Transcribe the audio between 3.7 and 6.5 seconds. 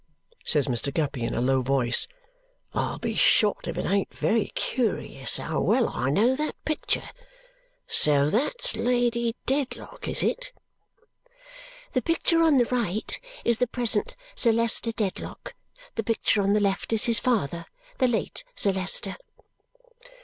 it ain't very curious how well I know